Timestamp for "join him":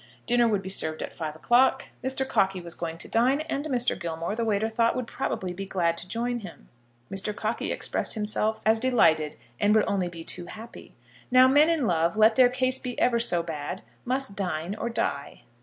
6.07-6.69